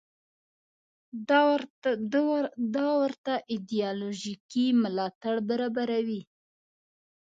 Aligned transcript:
دا 2.73 2.87
ورته 3.01 3.33
ایدیالوژیکي 3.51 4.65
ملاتړ 4.83 5.35
برابروي. 5.49 6.21